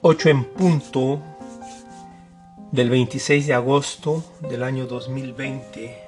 8 0.00 0.28
en 0.28 0.44
punto 0.44 1.20
del 2.70 2.88
26 2.88 3.48
de 3.48 3.54
agosto 3.54 4.24
del 4.48 4.62
año 4.62 4.86
2020 4.86 5.98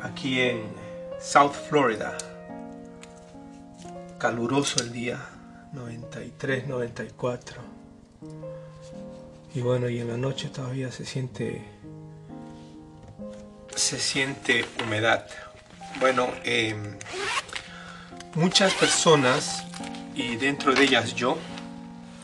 aquí 0.00 0.38
en 0.40 0.60
South 1.18 1.52
Florida. 1.52 2.18
Caluroso 4.18 4.82
el 4.82 4.92
día, 4.92 5.18
93, 5.72 6.66
94. 6.66 7.62
Y 9.54 9.60
bueno, 9.62 9.88
y 9.88 10.00
en 10.00 10.08
la 10.08 10.18
noche 10.18 10.50
todavía 10.50 10.92
se 10.92 11.06
siente 11.06 11.64
se 13.74 13.98
siente 13.98 14.66
humedad. 14.84 15.26
Bueno, 16.00 16.28
em, 16.44 16.98
muchas 18.34 18.74
personas 18.74 19.64
y 20.14 20.36
dentro 20.36 20.74
de 20.74 20.84
ellas 20.84 21.14
yo 21.14 21.38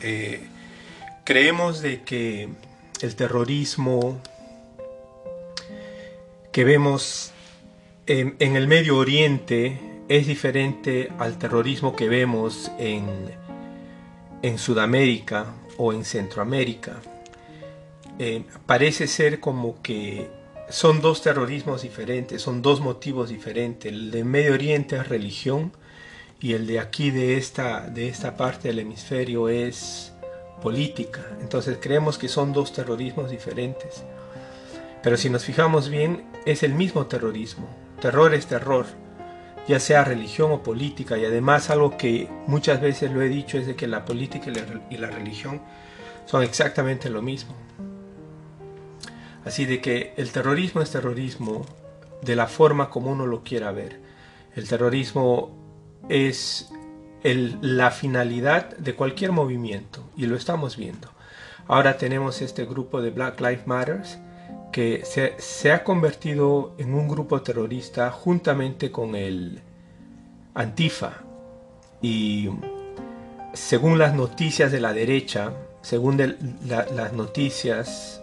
eh, 0.01 0.41
creemos 1.23 1.81
de 1.81 2.01
que 2.01 2.49
el 3.01 3.15
terrorismo 3.15 4.19
que 6.51 6.63
vemos 6.63 7.31
en, 8.07 8.35
el 8.39 8.67
Medio 8.67 8.97
Oriente 8.97 9.79
es 10.07 10.27
diferente 10.27 11.11
al 11.19 11.37
terrorismo 11.37 11.95
que 11.95 12.07
vemos 12.07 12.71
en, 12.79 13.05
en 14.41 14.57
Sudamérica 14.57 15.53
o 15.77 15.93
en 15.93 16.05
Centroamérica. 16.05 17.01
Eh, 18.19 18.43
parece 18.65 19.07
ser 19.07 19.39
como 19.39 19.81
que 19.81 20.29
son 20.69 21.01
dos 21.01 21.21
terrorismos 21.21 21.83
diferentes, 21.83 22.41
son 22.41 22.61
dos 22.61 22.81
motivos 22.81 23.29
diferentes. 23.29 23.91
El 23.91 24.11
de 24.11 24.23
Medio 24.23 24.53
Oriente 24.53 24.95
es 24.95 25.07
religión 25.07 25.71
y 26.39 26.53
el 26.53 26.67
de 26.67 26.79
aquí 26.79 27.11
de 27.11 27.37
esta, 27.37 27.87
de 27.87 28.07
esta 28.07 28.37
parte 28.37 28.67
del 28.67 28.79
hemisferio 28.79 29.49
es 29.49 30.13
política. 30.61 31.21
Entonces 31.41 31.77
creemos 31.81 32.17
que 32.17 32.27
son 32.27 32.53
dos 32.53 32.73
terrorismos 32.73 33.29
diferentes. 33.31 34.03
Pero 35.01 35.17
si 35.17 35.29
nos 35.29 35.45
fijamos 35.45 35.89
bien, 35.89 36.25
es 36.45 36.63
el 36.63 36.73
mismo 36.73 37.07
terrorismo. 37.07 37.67
Terror 38.01 38.33
es 38.33 38.45
terror, 38.47 38.85
ya 39.67 39.79
sea 39.79 40.03
religión 40.03 40.51
o 40.51 40.63
política. 40.63 41.17
Y 41.17 41.25
además 41.25 41.69
algo 41.69 41.97
que 41.97 42.27
muchas 42.45 42.81
veces 42.81 43.11
lo 43.11 43.21
he 43.21 43.29
dicho 43.29 43.57
es 43.57 43.67
de 43.67 43.75
que 43.75 43.87
la 43.87 44.05
política 44.05 44.51
y 44.89 44.97
la 44.97 45.09
religión 45.09 45.61
son 46.25 46.43
exactamente 46.43 47.09
lo 47.09 47.21
mismo. 47.21 47.55
Así 49.45 49.65
de 49.65 49.81
que 49.81 50.13
el 50.17 50.31
terrorismo 50.31 50.81
es 50.81 50.91
terrorismo 50.91 51.65
de 52.21 52.35
la 52.35 52.47
forma 52.47 52.89
como 52.89 53.11
uno 53.11 53.25
lo 53.25 53.43
quiera 53.43 53.71
ver. 53.71 53.99
El 54.55 54.67
terrorismo 54.67 55.66
es 56.09 56.71
la 57.23 57.91
finalidad 57.91 58.77
de 58.77 58.95
cualquier 58.95 59.31
movimiento 59.31 60.03
y 60.15 60.25
lo 60.25 60.35
estamos 60.35 60.77
viendo. 60.77 61.09
Ahora 61.67 61.97
tenemos 61.97 62.41
este 62.41 62.65
grupo 62.65 63.01
de 63.01 63.09
Black 63.11 63.41
Lives 63.41 63.67
Matter 63.67 64.01
que 64.71 65.03
se, 65.05 65.71
ha 65.71 65.83
convertido 65.83 66.75
en 66.77 66.93
un 66.93 67.07
grupo 67.07 67.41
terrorista 67.41 68.11
juntamente 68.11 68.91
con 68.91 69.15
el 69.15 69.61
Antifa. 70.53 71.23
Y 72.01 72.49
según 73.53 73.97
las 73.97 74.13
noticias 74.13 74.71
de 74.71 74.79
la 74.79 74.93
derecha, 74.93 75.53
según 75.81 76.17
las 76.65 77.13
noticias 77.13 78.21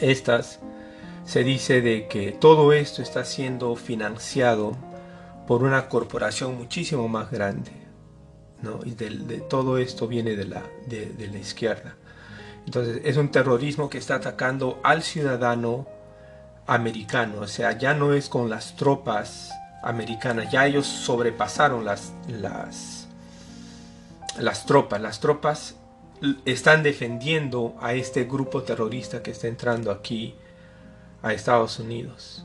estas, 0.00 0.60
se 1.24 1.44
dice 1.44 1.80
de 1.80 2.08
que 2.08 2.32
todo 2.32 2.72
esto 2.72 3.00
está 3.00 3.24
siendo 3.24 3.74
financiado 3.76 4.76
por 5.46 5.62
una 5.62 5.88
corporación 5.88 6.56
muchísimo 6.56 7.08
más 7.08 7.30
grande. 7.30 7.72
¿no? 8.62 8.80
Y 8.84 8.92
de, 8.92 9.40
todo 9.48 9.78
esto 9.78 10.08
viene 10.08 10.36
de 10.36 10.46
la, 10.46 10.62
de, 10.86 11.28
la 11.30 11.38
izquierda. 11.38 11.96
Entonces 12.64 13.02
es 13.04 13.16
un 13.16 13.30
terrorismo 13.30 13.90
que 13.90 13.98
está 13.98 14.16
atacando 14.16 14.80
al 14.82 15.02
ciudadano 15.02 15.86
americano. 16.66 17.40
O 17.42 17.46
sea, 17.46 17.76
ya 17.78 17.94
no 17.94 18.14
es 18.14 18.28
con 18.28 18.48
las 18.48 18.76
tropas 18.76 19.50
americanas, 19.82 20.50
ya 20.50 20.66
ellos 20.66 20.86
sobrepasaron 20.86 21.84
las, 21.84 22.12
las, 22.26 23.06
las 24.38 24.64
tropas. 24.64 25.00
Las 25.00 25.20
tropas 25.20 25.76
están 26.46 26.82
defendiendo 26.82 27.76
a 27.80 27.92
este 27.92 28.24
grupo 28.24 28.62
terrorista 28.62 29.22
que 29.22 29.30
está 29.30 29.46
entrando 29.46 29.90
aquí 29.90 30.34
a 31.22 31.34
Estados 31.34 31.78
Unidos. 31.78 32.44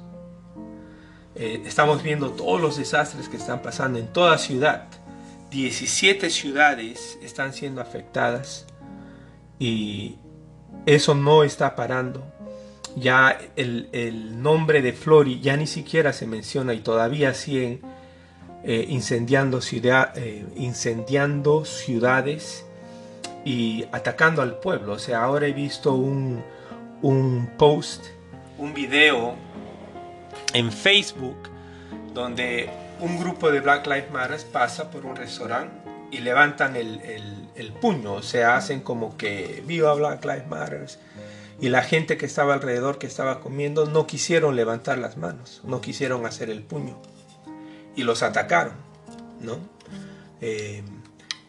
Eh, 1.40 1.64
estamos 1.66 2.04
viendo 2.04 2.32
todos 2.32 2.60
los 2.60 2.76
desastres 2.76 3.30
que 3.30 3.38
están 3.38 3.62
pasando 3.62 3.98
en 3.98 4.08
toda 4.08 4.38
ciudad. 4.38 4.88
17 5.52 6.30
ciudades 6.30 7.18
están 7.24 7.54
siendo 7.54 7.80
afectadas 7.80 8.68
y 9.58 10.18
eso 10.86 11.16
no 11.16 11.46
está 11.46 11.78
parando. 11.78 12.26
Ya 12.98 13.40
el, 13.56 14.42
nombre 14.44 14.82
de 14.82 14.92
Flori 14.92 15.40
ya 15.40 15.56
ni 15.56 15.66
siquiera 15.66 16.12
se 16.12 16.28
menciona 16.28 16.74
y 16.74 16.82
todavía 16.82 17.34
siguen 17.34 17.80
eh, 18.66 18.86
incendiando, 18.90 19.62
eh, 19.72 20.46
incendiando 20.58 21.64
ciudades 21.64 22.66
y 23.46 23.86
atacando 23.94 24.42
al 24.42 24.60
pueblo. 24.60 24.92
O 24.92 25.00
sea, 25.00 25.24
ahora 25.24 25.48
he 25.48 25.54
visto 25.54 25.94
un, 25.94 26.44
un 27.02 27.50
post, 27.58 28.08
un 28.58 28.74
video 28.74 29.36
Facebook 30.72 31.50
donde 32.14 32.70
un 33.00 33.20
grupo 33.20 33.52
de 33.52 33.60
Black 33.62 33.88
Lives 33.88 34.12
Matter 34.12 34.40
pasa 34.52 34.92
por 34.92 35.06
un 35.06 35.16
restaurante 35.16 35.90
y 36.12 36.20
levantan 36.20 36.76
el, 36.76 37.74
puño, 37.82 38.14
o 38.14 38.24
sea, 38.24 38.56
hacen 38.56 38.82
como 38.82 39.16
que 39.16 39.64
viva 39.66 39.94
Black 39.94 40.26
Lives 40.26 40.48
Matter. 40.48 40.88
Y 41.62 41.70
la 41.70 41.82
gente 41.84 42.18
que 42.18 42.26
estaba 42.26 42.54
alrededor, 42.54 42.98
que 42.98 43.08
estaba 43.08 43.42
comiendo, 43.42 43.86
no 43.86 44.08
quisieron 44.08 44.56
levantar 44.56 44.98
las 44.98 45.18
manos, 45.18 45.62
no 45.64 45.82
quisieron 45.82 46.26
hacer 46.26 46.50
el 46.50 46.64
puño. 46.64 46.98
Y 47.96 48.04
los 48.04 48.24
atacaron, 48.24 48.74
¿no? 49.42 49.60
Eh, 50.42 50.84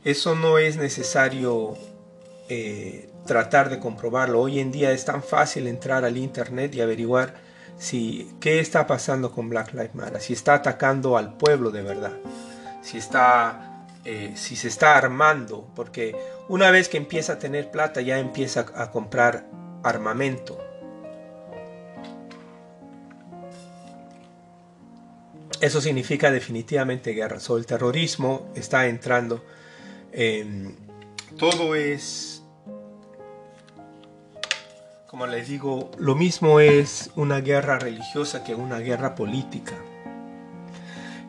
eso 0.04 0.34
no 0.34 0.58
es 0.58 0.76
necesario 0.76 1.76
eh, 2.48 3.08
tratar 3.26 3.70
de 3.70 3.78
comprobarlo. 3.78 4.40
Hoy 4.40 4.58
en 4.58 4.72
día 4.72 4.90
es 4.92 5.04
tan 5.04 5.22
fácil 5.22 5.68
entrar 5.68 6.04
al 6.04 6.16
internet 6.16 6.74
y 6.74 6.80
averiguar 6.80 7.49
si 7.78 8.30
qué 8.40 8.60
está 8.60 8.86
pasando 8.86 9.32
con 9.32 9.48
Black 9.48 9.72
Lives 9.72 9.94
Matter, 9.94 10.20
si 10.20 10.32
está 10.32 10.54
atacando 10.54 11.16
al 11.16 11.36
pueblo 11.36 11.70
de 11.70 11.82
verdad, 11.82 12.12
si 12.82 12.98
está 12.98 13.70
eh, 14.04 14.32
si 14.34 14.56
se 14.56 14.68
está 14.68 14.96
armando, 14.96 15.68
porque 15.76 16.16
una 16.48 16.70
vez 16.70 16.88
que 16.88 16.96
empieza 16.96 17.34
a 17.34 17.38
tener 17.38 17.70
plata 17.70 18.00
ya 18.00 18.18
empieza 18.18 18.64
a 18.74 18.90
comprar 18.90 19.46
armamento. 19.82 20.58
Eso 25.60 25.82
significa 25.82 26.30
definitivamente 26.30 27.12
guerra. 27.12 27.38
So, 27.40 27.58
el 27.58 27.66
terrorismo 27.66 28.50
está 28.54 28.86
entrando. 28.86 29.44
en 30.12 30.74
todo 31.36 31.74
es 31.74 32.29
como 35.10 35.26
les 35.26 35.48
digo, 35.48 35.90
lo 35.98 36.14
mismo 36.14 36.60
es 36.60 37.10
una 37.16 37.40
guerra 37.40 37.80
religiosa 37.80 38.44
que 38.44 38.54
una 38.54 38.78
guerra 38.78 39.16
política. 39.16 39.74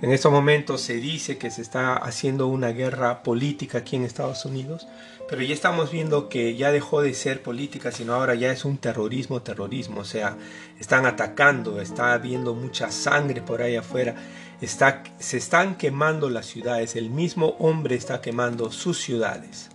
En 0.04 0.12
estos 0.12 0.32
momentos 0.32 0.82
se 0.82 0.98
dice 0.98 1.40
que 1.40 1.50
se 1.50 1.64
está 1.64 1.96
haciendo 1.96 2.46
una 2.46 2.68
guerra 2.74 3.24
política 3.24 3.80
aquí 3.80 3.96
en 3.96 4.04
Estados 4.04 4.46
Unidos, 4.46 4.88
pero 5.28 5.42
ya 5.42 5.56
estamos 5.56 5.92
viendo 5.92 6.30
que 6.30 6.56
ya 6.56 6.72
dejó 6.72 7.02
de 7.02 7.16
ser 7.16 7.42
política, 7.42 7.92
sino 7.92 8.14
ahora 8.14 8.36
ya 8.36 8.52
es 8.52 8.66
un 8.66 8.78
terrorismo, 8.78 9.42
terrorismo. 9.42 10.02
O 10.02 10.06
sea, 10.06 10.38
están 10.80 11.08
atacando, 11.08 11.82
está 11.82 12.14
habiendo 12.14 12.54
mucha 12.54 12.92
sangre 12.92 13.42
por 13.42 13.64
ahí 13.64 13.78
afuera, 13.78 14.14
está, 14.62 15.02
se 15.18 15.38
están 15.38 15.76
quemando 15.76 16.30
las 16.30 16.46
ciudades, 16.46 16.96
el 16.96 17.10
mismo 17.10 17.56
hombre 17.58 17.96
está 17.96 18.22
quemando 18.22 18.72
sus 18.72 19.00
ciudades. 19.00 19.72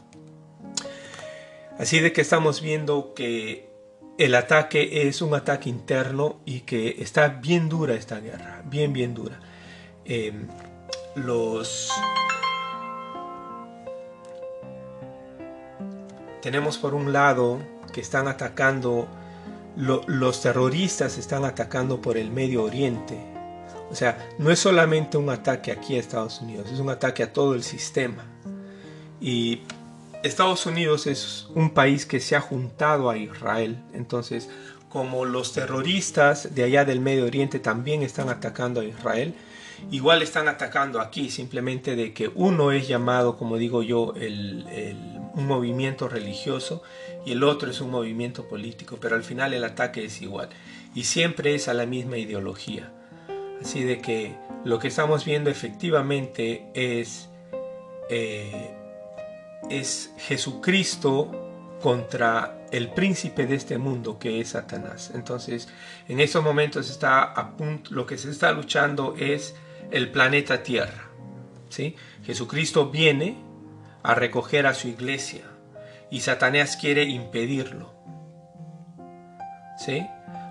Así 1.77 1.99
de 1.99 2.13
que 2.13 2.21
estamos 2.21 2.63
viendo 2.63 3.13
que 3.13 3.75
el 4.19 4.35
ataque 4.35 5.09
es 5.09 5.21
un 5.21 5.35
ataque 5.35 5.69
interno 5.69 6.41
y 6.45 6.61
que 6.61 6.97
está 7.01 7.29
bien 7.29 7.69
dura 7.69 7.95
esta 7.95 8.21
guerra, 8.21 8.63
bien, 8.65 8.93
bien 8.93 9.15
dura. 9.15 9.39
Em, 10.05 10.47
los... 11.17 11.93
Tenemos 16.41 16.79
por 16.79 16.95
un 16.95 17.13
lado 17.13 17.59
que 17.93 18.01
están 18.01 18.29
atacando, 18.29 19.09
los 19.77 20.43
terroristas 20.43 21.19
están 21.19 21.45
atacando 21.45 22.01
por 22.01 22.17
el 22.17 22.31
Medio 22.31 22.63
Oriente. 22.63 23.19
O 23.91 23.95
sea, 23.95 24.29
no 24.39 24.51
es 24.51 24.59
solamente 24.59 25.17
un 25.17 25.29
ataque 25.29 25.73
aquí 25.73 25.97
a 25.97 26.01
Estados 26.01 26.41
Unidos, 26.41 26.71
es 26.73 26.79
un 26.79 26.89
ataque 26.89 27.23
a 27.23 27.33
todo 27.33 27.55
el 27.55 27.63
sistema. 27.63 28.25
Y 29.21 29.63
Estados 30.27 30.67
Unidos 30.67 31.07
es 31.07 31.47
un 31.55 31.71
país 31.71 32.07
que 32.07 32.21
se 32.21 32.37
ha 32.37 32.41
juntado 32.41 33.11
a 33.11 33.17
Israel, 33.17 33.79
entonces 33.93 34.49
como 34.89 35.25
los 35.25 35.53
terroristas 35.53 36.55
de 36.55 36.65
allá 36.65 36.85
del 36.85 37.01
Medio 37.01 37.27
Oriente 37.27 37.59
también 37.59 38.03
están 38.03 38.29
atacando 38.29 38.81
a 38.81 38.85
Israel, 38.85 39.35
igual 39.91 40.23
están 40.23 40.49
atacando 40.49 41.01
aquí, 41.01 41.31
simplemente 41.31 41.97
de 41.97 42.15
que 42.15 42.31
uno 42.35 42.73
es 42.73 42.89
llamado, 42.89 43.37
como 43.37 43.59
digo 43.59 43.83
yo, 43.83 44.15
un 44.15 45.47
movimiento 45.47 46.09
religioso 46.09 46.83
y 47.27 47.33
el 47.33 47.43
otro 47.43 47.71
es 47.71 47.81
un 47.81 47.91
movimiento 47.91 48.49
político, 48.49 48.99
pero 49.01 49.17
al 49.17 49.25
final 49.25 49.53
el 49.53 49.65
ataque 49.65 50.05
es 50.05 50.23
igual 50.23 50.49
y 50.95 51.05
siempre 51.05 51.55
es 51.55 51.69
a 51.69 51.75
la 51.75 51.85
misma 51.85 52.17
ideología. 52.17 52.93
Así 53.61 53.83
de 53.83 54.01
que 54.01 54.35
lo 54.65 54.79
que 54.79 54.89
estamos 54.89 55.25
viendo 55.25 55.51
efectivamente 55.51 56.67
es, 56.75 57.29
eh, 58.09 58.76
es 59.71 60.13
Jesucristo 60.19 61.79
contra 61.81 62.67
el 62.73 62.91
príncipe 62.91 63.47
de 63.47 63.55
este 63.55 63.79
mundo 63.79 64.19
que 64.19 64.41
es 64.41 64.51
Satanás. 64.51 65.13
Entonces, 65.15 65.69
en 66.09 66.21
estos 66.21 66.43
momentos 66.43 66.91
está 66.91 67.23
a 67.23 67.57
punto, 67.57 67.95
lo 67.95 68.07
que 68.07 68.19
se 68.19 68.31
está 68.31 68.53
luchando 68.53 69.15
es 69.19 69.55
el 69.91 70.11
planeta 70.11 70.63
Tierra. 70.63 71.09
¿sí? 71.69 71.97
Jesucristo 72.25 72.91
viene 72.91 73.37
a 74.03 74.15
recoger 74.15 74.67
a 74.67 74.75
su 74.75 74.89
iglesia 74.89 75.43
y 76.11 76.21
Satanás 76.21 76.77
quiere 76.77 77.05
impedirlo. 77.05 77.95
¿sí? 79.79 80.07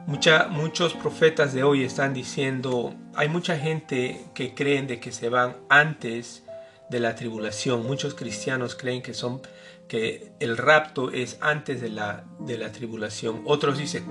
muchos 0.06 0.94
profetas 0.94 1.53
de 1.53 1.63
hoy 1.63 1.83
están 1.83 2.13
diciendo, 2.13 2.94
hay 3.15 3.27
mucha 3.27 3.57
gente 3.57 4.25
que 4.33 4.53
creen 4.53 4.88
de 4.88 5.00
que 5.00 5.12
se 5.12 5.29
van 5.29 5.57
antes 5.69 6.44
de 6.90 7.00
la 7.00 7.16
tribulación. 7.16 7.86
Muchos 7.86 8.14
cristianos 8.14 8.76
creen 8.76 9.02
que 9.02 9.14
son 9.14 9.42
que 9.88 10.32
el 10.40 10.58
rapto 10.58 11.12
es 11.12 11.38
antes 11.42 11.82
de 11.82 11.90
la, 11.90 12.26
de 12.40 12.58
la 12.58 12.72
tribulación. 12.72 13.44
Otros 13.46 13.78
dicen 13.78 14.06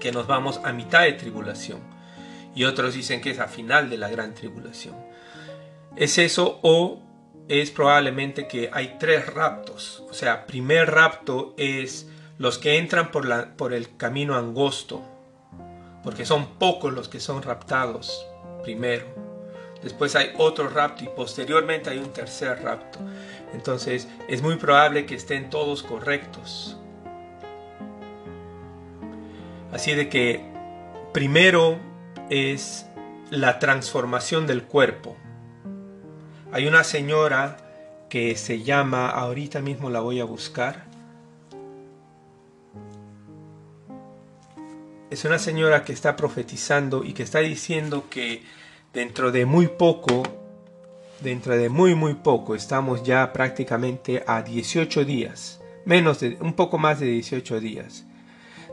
que 0.00 0.12
nos 0.12 0.26
vamos 0.26 0.60
a 0.64 0.72
mitad 0.72 1.02
de 1.02 1.12
tribulación. 1.12 1.80
Y 2.54 2.64
otros 2.64 2.94
dicen 2.94 3.20
que 3.20 3.30
es 3.30 3.38
a 3.38 3.48
final 3.48 3.88
de 3.88 3.98
la 3.98 4.08
gran 4.08 4.34
tribulación. 4.34 4.94
¿Es 5.96 6.18
eso 6.18 6.58
o 6.62 7.02
es 7.48 7.70
probablemente 7.70 8.48
que 8.48 8.70
hay 8.72 8.96
tres 8.98 9.26
raptos? 9.26 10.02
O 10.10 10.14
sea, 10.14 10.46
primer 10.46 10.90
rapto 10.90 11.54
es 11.56 12.08
los 12.38 12.58
que 12.58 12.78
entran 12.78 13.10
por, 13.10 13.26
la, 13.26 13.56
por 13.56 13.72
el 13.72 13.96
camino 13.96 14.36
angosto, 14.36 15.02
porque 16.02 16.26
son 16.26 16.58
pocos 16.58 16.92
los 16.92 17.08
que 17.08 17.20
son 17.20 17.42
raptados 17.42 18.26
primero. 18.62 19.06
Después 19.82 20.14
hay 20.14 20.32
otro 20.38 20.68
rapto 20.68 21.04
y 21.04 21.08
posteriormente 21.08 21.90
hay 21.90 21.98
un 21.98 22.12
tercer 22.12 22.62
rapto. 22.62 22.98
Entonces 23.52 24.08
es 24.28 24.42
muy 24.42 24.56
probable 24.56 25.06
que 25.06 25.14
estén 25.14 25.50
todos 25.50 25.82
correctos. 25.82 26.78
Así 29.72 29.94
de 29.94 30.08
que 30.08 30.44
primero 31.12 31.78
es 32.30 32.86
la 33.30 33.58
transformación 33.58 34.46
del 34.46 34.62
cuerpo. 34.64 35.16
Hay 36.52 36.66
una 36.66 36.84
señora 36.84 37.56
que 38.08 38.36
se 38.36 38.62
llama, 38.62 39.08
ahorita 39.08 39.60
mismo 39.62 39.88
la 39.88 40.00
voy 40.00 40.20
a 40.20 40.24
buscar. 40.24 40.84
Es 45.10 45.24
una 45.24 45.38
señora 45.38 45.84
que 45.84 45.94
está 45.94 46.14
profetizando 46.14 47.04
y 47.04 47.14
que 47.14 47.22
está 47.22 47.38
diciendo 47.38 48.04
que 48.10 48.42
dentro 48.92 49.32
de 49.32 49.46
muy 49.46 49.68
poco 49.68 50.22
dentro 51.22 51.56
de 51.56 51.68
muy 51.68 51.94
muy 51.94 52.14
poco, 52.14 52.54
estamos 52.54 53.02
ya 53.02 53.32
prácticamente 53.32 54.24
a 54.26 54.42
18 54.42 55.04
días, 55.04 55.60
menos 55.84 56.20
de 56.20 56.36
un 56.40 56.54
poco 56.54 56.78
más 56.78 57.00
de 57.00 57.06
18 57.06 57.60
días, 57.60 58.04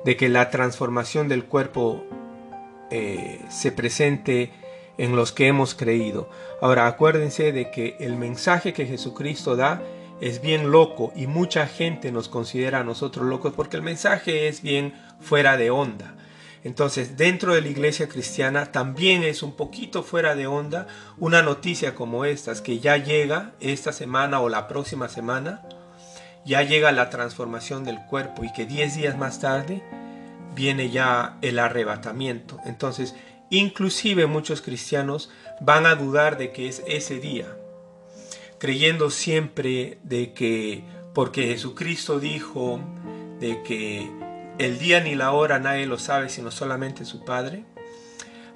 de 0.04 0.18
que 0.18 0.30
la 0.30 0.50
transformación 0.50 1.28
del 1.28 1.46
cuerpo 1.46 2.04
eh, 2.92 3.40
se 3.50 3.72
presente 3.72 4.52
en 4.98 5.16
los 5.16 5.32
que 5.32 5.48
hemos 5.48 5.76
creído. 5.76 6.30
Ahora 6.62 6.88
acuérdense 6.88 7.52
de 7.52 7.72
que 7.72 7.96
el 8.00 8.16
mensaje 8.16 8.74
que 8.74 8.86
Jesucristo 8.86 9.56
da 9.56 9.82
es 10.20 10.42
bien 10.42 10.72
loco 10.72 11.14
y 11.16 11.28
mucha 11.28 11.68
gente 11.68 12.12
nos 12.12 12.28
considera 12.28 12.80
a 12.80 12.84
nosotros 12.84 13.26
locos 13.26 13.54
porque 13.56 13.78
el 13.78 13.84
mensaje 13.84 14.48
es 14.48 14.62
bien 14.62 14.94
fuera 15.22 15.56
de 15.56 15.70
onda. 15.70 16.16
Entonces, 16.64 17.16
dentro 17.16 17.54
de 17.54 17.62
la 17.62 17.70
iglesia 17.70 18.10
cristiana 18.10 18.72
también 18.72 19.24
es 19.24 19.44
un 19.44 19.56
poquito 19.56 20.04
fuera 20.04 20.36
de 20.36 20.48
onda 20.48 20.88
una 21.18 21.42
noticia 21.42 21.96
como 21.96 22.26
estas, 22.26 22.62
que 22.62 22.80
ya 22.80 22.98
llega 22.98 23.54
esta 23.60 23.94
semana 23.94 24.42
o 24.42 24.50
la 24.50 24.68
próxima 24.68 25.08
semana, 25.08 25.62
ya 26.46 26.64
llega 26.64 26.92
la 26.92 27.10
transformación 27.10 27.84
del 27.84 28.00
cuerpo 28.06 28.44
y 28.44 28.52
que 28.52 28.66
10 28.66 28.96
días 28.96 29.18
más 29.18 29.40
tarde 29.40 29.84
viene 30.54 30.90
ya 30.90 31.38
el 31.42 31.60
arrebatamiento. 31.60 32.60
Entonces, 32.66 33.16
inclusive 33.50 34.26
muchos 34.26 34.62
cristianos 34.62 35.30
van 35.62 35.86
a 35.86 35.96
dudar 35.96 36.38
de 36.38 36.52
que 36.52 36.68
es 36.68 36.84
ese 36.88 37.20
día, 37.20 37.48
creyendo 38.58 39.10
siempre 39.10 40.00
de 40.04 40.34
que 40.34 40.84
porque 41.14 41.48
Jesucristo 41.48 42.20
dijo 42.20 42.80
de 43.40 43.64
que 43.64 44.10
el 44.60 44.78
día 44.78 45.00
ni 45.00 45.16
la 45.16 45.32
hora 45.32 45.58
nadie 45.58 45.88
lo 45.88 45.98
sabe 45.98 46.30
sino 46.30 46.52
solamente 46.52 47.06
su 47.06 47.24
Padre. 47.26 47.64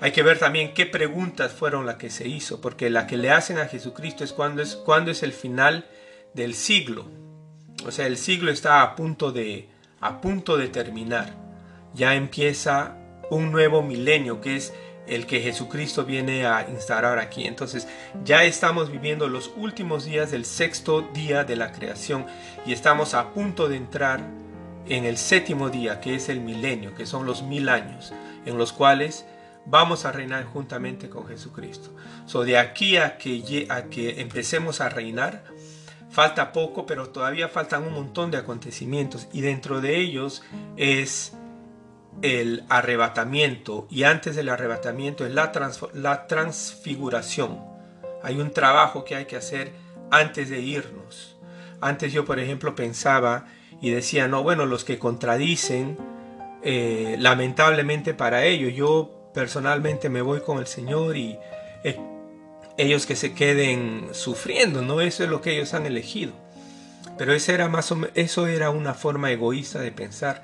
Hay 0.02 0.12
que 0.12 0.22
ver 0.22 0.38
también 0.38 0.74
qué 0.74 0.86
preguntas 0.86 1.54
fueron 1.54 1.86
las 1.86 1.96
que 1.96 2.10
se 2.10 2.28
hizo, 2.28 2.60
porque 2.60 2.90
la 2.90 3.08
que 3.08 3.16
le 3.16 3.32
hacen 3.32 3.58
a 3.58 3.68
Jesucristo 3.68 4.26
es 4.26 4.34
cuando 4.34 4.62
es, 4.62 4.76
cuando 4.76 5.12
es 5.12 5.24
el 5.24 5.32
final 5.32 5.86
del 6.34 6.56
siglo. 6.56 7.10
O 7.88 7.92
sea, 7.92 8.06
el 8.06 8.18
siglo 8.18 8.52
está 8.52 8.82
a 8.82 8.96
punto 8.96 9.32
de, 9.32 9.70
a 10.02 10.20
punto 10.20 10.58
de 10.58 10.68
terminar. 10.68 11.34
Ya 11.94 12.16
empieza 12.16 12.98
un 13.30 13.52
nuevo 13.52 13.82
milenio 13.82 14.42
que 14.42 14.58
es 14.58 14.74
el 15.08 15.26
que 15.26 15.40
Jesucristo 15.40 16.04
viene 16.04 16.46
a 16.46 16.68
instaurar 16.70 17.18
aquí. 17.18 17.46
Entonces 17.46 17.88
ya 18.26 18.44
estamos 18.44 18.92
viviendo 18.92 19.30
los 19.30 19.52
últimos 19.56 20.04
días 20.04 20.32
del 20.32 20.44
sexto 20.44 21.02
día 21.14 21.46
de 21.46 21.56
la 21.56 21.72
creación 21.72 22.26
y 22.66 22.74
estamos 22.74 23.14
a 23.14 23.32
punto 23.32 23.70
de 23.70 23.78
entrar 23.78 24.22
en 24.88 25.06
el 25.06 25.18
séptimo 25.18 25.70
día, 25.70 26.02
que 26.02 26.16
es 26.16 26.30
el 26.30 26.40
milenio, 26.42 26.94
que 26.96 27.06
son 27.06 27.26
los 27.26 27.44
mil 27.44 27.70
años, 27.70 28.14
en 28.46 28.58
los 28.58 28.74
cuales 28.74 29.26
vamos 29.66 30.06
a 30.06 30.12
reinar 30.12 30.46
juntamente 30.46 31.10
con 31.10 31.28
Jesucristo. 31.28 31.90
So, 32.26 32.44
de 32.44 32.58
aquí 32.58 32.98
a 32.98 33.18
que, 33.18 33.68
a 33.70 33.84
que 33.84 34.22
empecemos 34.22 34.82
a 34.82 34.90
reinar, 34.90 35.44
falta 36.10 36.52
poco, 36.52 36.86
pero 36.86 37.10
todavía 37.10 37.48
faltan 37.48 37.84
un 37.84 37.94
montón 37.94 38.32
de 38.32 38.38
acontecimientos 38.38 39.28
y 39.32 39.42
dentro 39.42 39.82
de 39.82 39.98
ellos 39.98 40.44
es 40.78 41.34
el 42.22 42.64
arrebatamiento 42.70 43.88
y 43.90 44.04
antes 44.04 44.36
del 44.36 44.50
arrebatamiento 44.50 45.26
es 45.26 45.34
la, 45.34 45.52
la 45.94 46.28
transfiguración. 46.28 47.60
Hay 48.22 48.40
un 48.40 48.52
trabajo 48.52 49.04
que 49.04 49.16
hay 49.16 49.26
que 49.26 49.36
hacer 49.36 49.74
antes 50.12 50.50
de 50.50 50.60
irnos. 50.60 51.38
Antes 51.82 52.14
yo, 52.14 52.24
por 52.24 52.40
ejemplo, 52.40 52.76
pensaba 52.76 53.48
y 53.84 53.90
decía, 53.90 54.30
no, 54.30 54.44
bueno, 54.44 54.66
los 54.66 54.86
que 54.86 54.98
contradicen, 54.98 55.98
eh, 56.64 57.18
lamentablemente 57.20 58.14
para 58.14 58.46
ellos, 58.46 58.74
yo 58.74 59.30
personalmente 59.34 60.08
me 60.08 60.22
voy 60.22 60.40
con 60.40 60.60
el 60.60 60.68
Señor 60.68 61.18
y 61.18 61.38
eh, 61.84 62.00
ellos 62.78 63.06
que 63.06 63.18
se 63.18 63.34
queden 63.34 64.08
sufriendo, 64.14 64.84
¿no? 64.84 65.02
Eso 65.02 65.26
es 65.26 65.30
lo 65.30 65.42
que 65.42 65.58
ellos 65.58 65.74
han 65.74 65.86
elegido. 65.86 66.32
Pero 67.18 67.34
eso 67.34 67.52
era, 67.52 67.68
más 67.68 67.94
eso 68.14 68.48
era 68.48 68.70
una 68.70 68.94
forma 68.94 69.32
egoísta 69.32 69.82
de 69.82 69.92
pensar. 69.92 70.44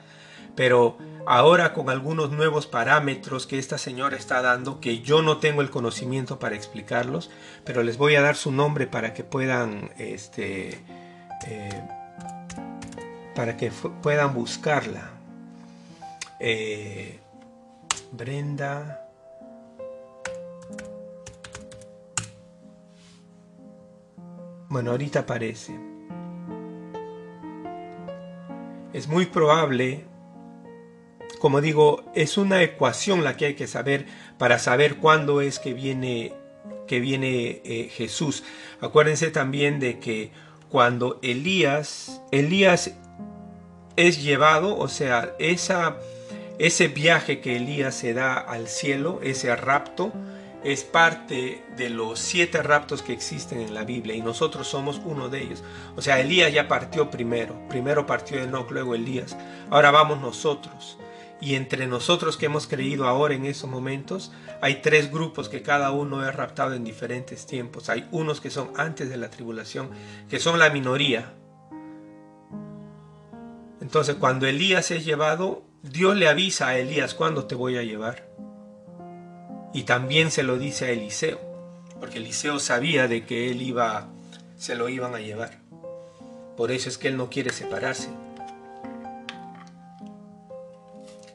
Pero 0.58 0.98
ahora 1.26 1.72
con 1.72 1.90
algunos 1.90 2.32
nuevos 2.32 2.68
parámetros 2.68 3.48
que 3.48 3.58
esta 3.58 3.78
señora 3.78 4.18
está 4.18 4.42
dando, 4.42 4.82
que 4.82 5.00
yo 5.00 5.22
no 5.22 5.38
tengo 5.38 5.62
el 5.62 5.70
conocimiento 5.70 6.40
para 6.40 6.58
explicarlos, 6.58 7.32
pero 7.64 7.84
les 7.84 7.98
voy 7.98 8.16
a 8.16 8.22
dar 8.22 8.36
su 8.36 8.52
nombre 8.52 8.86
para 8.86 9.14
que 9.14 9.24
puedan 9.24 9.92
este, 9.98 10.84
eh, 11.48 11.82
para 13.40 13.56
que 13.56 13.72
puedan 13.72 14.34
buscarla. 14.34 15.12
Eh, 16.42 17.22
Brenda. 18.12 19.08
Bueno, 24.68 24.92
ahorita 24.92 25.22
aparece. 25.22 25.74
Es 28.92 29.08
muy 29.08 29.26
probable, 29.28 30.04
como 31.40 31.62
digo, 31.62 32.04
es 32.16 32.38
una 32.38 32.62
ecuación 32.62 33.24
la 33.24 33.38
que 33.38 33.46
hay 33.46 33.54
que 33.54 33.68
saber 33.68 34.06
para 34.38 34.60
saber 34.60 34.98
cuándo 34.98 35.40
es 35.40 35.60
que 35.60 35.74
viene, 35.74 36.34
que 36.90 37.00
viene 37.00 37.62
eh, 37.64 37.90
Jesús. 37.90 38.44
Acuérdense 38.82 39.32
también 39.32 39.80
de 39.80 39.98
que 40.00 40.34
cuando 40.68 41.20
Elías, 41.22 42.22
Elías 42.32 42.92
es 43.96 44.24
llevado, 44.24 44.78
o 44.78 44.88
sea, 44.88 45.34
esa, 45.40 45.98
ese 46.58 46.88
viaje 46.88 47.42
que 47.42 47.58
Elías 47.58 47.96
se 47.96 48.14
da 48.14 48.36
al 48.36 48.68
cielo, 48.68 49.20
ese 49.24 49.56
rapto, 49.56 50.12
es 50.64 50.84
parte 50.84 51.64
de 51.78 51.90
los 51.90 52.20
siete 52.20 52.62
raptos 52.62 53.02
que 53.02 53.14
existen 53.14 53.62
en 53.62 53.74
la 53.74 53.84
Biblia 53.84 54.16
y 54.16 54.22
nosotros 54.22 54.68
somos 54.68 55.02
uno 55.06 55.30
de 55.30 55.44
ellos. 55.44 55.64
O 55.96 56.02
sea, 56.02 56.20
Elías 56.20 56.52
ya 56.52 56.68
partió 56.68 57.10
primero, 57.10 57.56
primero 57.70 58.06
partió 58.06 58.42
Enoch, 58.42 58.70
luego 58.72 58.96
Elías, 58.96 59.38
ahora 59.70 59.92
vamos 59.92 60.20
nosotros. 60.20 60.98
Y 61.42 61.56
entre 61.56 61.88
nosotros 61.88 62.36
que 62.36 62.48
hemos 62.48 62.68
creído 62.68 63.08
ahora 63.08 63.34
en 63.34 63.46
esos 63.46 63.70
momentos, 63.70 64.34
hay 64.62 64.82
tres 64.82 65.10
grupos 65.10 65.48
que 65.48 65.62
cada 65.62 65.92
uno 65.92 66.28
es 66.28 66.36
raptado 66.36 66.74
en 66.74 66.84
diferentes 66.84 67.46
tiempos. 67.46 67.90
Hay 67.90 68.08
unos 68.12 68.42
que 68.42 68.50
son 68.50 68.72
antes 68.76 69.10
de 69.10 69.16
la 69.16 69.30
tribulación, 69.30 69.90
que 70.30 70.40
son 70.40 70.60
la 70.60 70.70
minoría, 70.70 71.34
Entonces 73.90 74.18
cuando 74.20 74.46
Elías 74.46 74.92
es 74.92 75.04
llevado, 75.04 75.64
Dios 75.82 76.16
le 76.16 76.30
avisa 76.30 76.68
a 76.68 76.78
Elías 76.78 77.16
cuándo 77.16 77.46
te 77.46 77.56
voy 77.56 77.76
a 77.76 77.82
llevar. 77.82 78.24
Y 79.74 79.82
también 79.82 80.30
se 80.30 80.44
lo 80.44 80.60
dice 80.60 80.86
a 80.86 80.90
Eliseo, 80.92 81.40
porque 82.00 82.20
Eliseo 82.20 82.60
sabía 82.60 83.08
de 83.08 83.26
que 83.26 83.50
él 83.50 83.64
iba, 83.64 84.08
se 84.60 84.76
lo 84.76 84.90
iban 84.90 85.16
a 85.16 85.20
llevar. 85.20 85.58
Por 86.56 86.72
eso 86.72 86.88
es 86.88 87.00
que 87.00 87.08
él 87.08 87.18
no 87.18 87.32
quiere 87.32 87.52
separarse. 87.52 88.10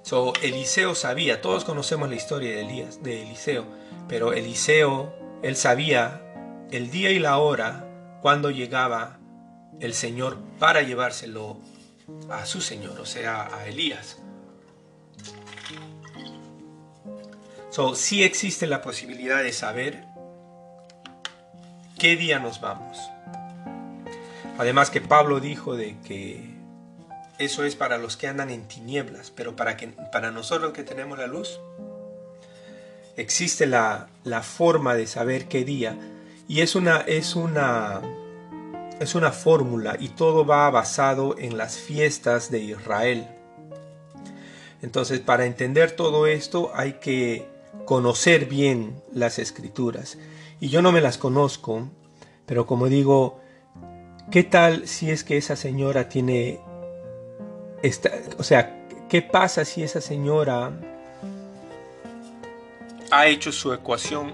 So, 0.02 0.32
Eliseo 0.40 0.94
sabía, 0.94 1.42
todos 1.42 1.64
conocemos 1.64 2.08
la 2.08 2.14
historia 2.14 2.50
de 2.50 2.60
Elías, 2.60 3.02
de 3.02 3.22
Eliseo, 3.22 3.64
pero 4.06 4.32
Eliseo, 4.32 5.12
él 5.42 5.56
sabía 5.56 6.22
el 6.70 6.92
día 6.92 7.10
y 7.10 7.18
la 7.18 7.36
hora 7.38 7.84
cuando 8.22 8.52
llegaba 8.52 9.18
el 9.80 9.92
Señor 9.92 10.38
para 10.60 10.82
llevárselo 10.82 11.58
a 12.30 12.44
su 12.46 12.60
Señor, 12.60 13.00
o 13.00 13.06
sea, 13.06 13.54
a 13.54 13.66
Elías. 13.66 14.18
So, 17.70 17.94
sí 17.94 18.22
existe 18.22 18.66
la 18.66 18.82
posibilidad 18.82 19.42
de 19.42 19.52
saber 19.52 20.04
qué 21.98 22.16
día 22.16 22.38
nos 22.38 22.60
vamos. 22.60 22.98
Además 24.58 24.90
que 24.90 25.00
Pablo 25.00 25.40
dijo 25.40 25.74
de 25.76 25.96
que 26.04 26.54
eso 27.38 27.64
es 27.64 27.74
para 27.74 27.98
los 27.98 28.16
que 28.16 28.28
andan 28.28 28.50
en 28.50 28.68
tinieblas, 28.68 29.32
pero 29.32 29.56
para, 29.56 29.76
que, 29.76 29.88
para 29.88 30.30
nosotros 30.30 30.72
que 30.72 30.84
tenemos 30.84 31.18
la 31.18 31.26
luz, 31.26 31.58
existe 33.16 33.66
la, 33.66 34.08
la 34.22 34.42
forma 34.42 34.94
de 34.94 35.06
saber 35.08 35.48
qué 35.48 35.64
día. 35.64 35.98
Y 36.46 36.60
es 36.60 36.76
una, 36.76 36.98
es 36.98 37.34
una, 37.34 38.00
es 39.00 39.14
una 39.14 39.32
fórmula 39.32 39.96
y 39.98 40.10
todo 40.10 40.46
va 40.46 40.70
basado 40.70 41.36
en 41.38 41.56
las 41.56 41.78
fiestas 41.78 42.50
de 42.50 42.60
Israel. 42.60 43.26
Entonces, 44.82 45.20
para 45.20 45.46
entender 45.46 45.92
todo 45.92 46.26
esto 46.26 46.70
hay 46.74 46.94
que 46.94 47.48
conocer 47.84 48.46
bien 48.46 49.02
las 49.12 49.38
escrituras. 49.38 50.18
Y 50.60 50.68
yo 50.68 50.82
no 50.82 50.92
me 50.92 51.00
las 51.00 51.18
conozco, 51.18 51.88
pero 52.46 52.66
como 52.66 52.88
digo, 52.88 53.40
¿qué 54.30 54.44
tal 54.44 54.86
si 54.86 55.10
es 55.10 55.24
que 55.24 55.36
esa 55.36 55.56
señora 55.56 56.08
tiene... 56.08 56.60
O 58.38 58.42
sea, 58.42 58.86
¿qué 59.08 59.20
pasa 59.22 59.64
si 59.64 59.82
esa 59.82 60.00
señora 60.00 60.72
ha 63.10 63.26
hecho 63.26 63.52
su 63.52 63.72
ecuación 63.72 64.32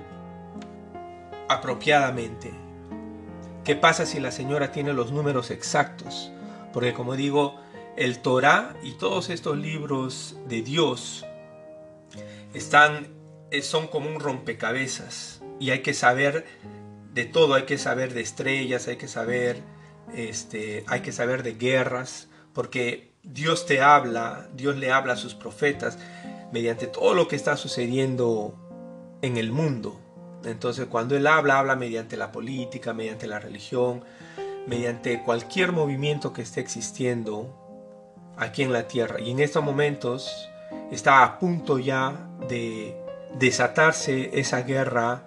apropiadamente? 1.48 2.59
¿Qué 3.64 3.76
pasa 3.76 4.06
si 4.06 4.20
la 4.20 4.30
señora 4.30 4.72
tiene 4.72 4.92
los 4.92 5.12
números 5.12 5.50
exactos? 5.50 6.32
Porque 6.72 6.94
como 6.94 7.16
digo, 7.16 7.60
el 7.96 8.20
Torah 8.20 8.74
y 8.82 8.92
todos 8.92 9.28
estos 9.28 9.58
libros 9.58 10.36
de 10.48 10.62
Dios 10.62 11.26
están 12.54 13.08
son 13.62 13.88
como 13.88 14.08
un 14.08 14.20
rompecabezas 14.20 15.42
y 15.58 15.70
hay 15.70 15.80
que 15.80 15.92
saber 15.92 16.46
de 17.12 17.24
todo, 17.24 17.54
hay 17.54 17.64
que 17.64 17.78
saber 17.78 18.14
de 18.14 18.20
estrellas, 18.20 18.86
hay 18.88 18.96
que 18.96 19.08
saber 19.08 19.62
este, 20.14 20.84
hay 20.86 21.00
que 21.00 21.12
saber 21.12 21.42
de 21.42 21.54
guerras, 21.54 22.28
porque 22.52 23.12
Dios 23.22 23.66
te 23.66 23.80
habla, 23.80 24.48
Dios 24.54 24.76
le 24.76 24.92
habla 24.92 25.14
a 25.14 25.16
sus 25.16 25.34
profetas 25.34 25.98
mediante 26.52 26.86
todo 26.86 27.14
lo 27.14 27.28
que 27.28 27.36
está 27.36 27.56
sucediendo 27.56 28.54
en 29.22 29.36
el 29.36 29.52
mundo. 29.52 30.00
Entonces, 30.44 30.86
cuando 30.86 31.16
él 31.16 31.26
habla, 31.26 31.58
habla 31.58 31.76
mediante 31.76 32.16
la 32.16 32.32
política, 32.32 32.92
mediante 32.92 33.26
la 33.26 33.38
religión, 33.38 34.02
mediante 34.66 35.22
cualquier 35.22 35.72
movimiento 35.72 36.32
que 36.32 36.42
esté 36.42 36.60
existiendo 36.60 37.56
aquí 38.36 38.62
en 38.62 38.72
la 38.72 38.88
tierra. 38.88 39.20
Y 39.20 39.30
en 39.30 39.40
estos 39.40 39.62
momentos 39.62 40.48
está 40.90 41.22
a 41.24 41.38
punto 41.38 41.78
ya 41.78 42.28
de 42.48 42.96
desatarse 43.38 44.30
esa 44.38 44.62
guerra 44.62 45.24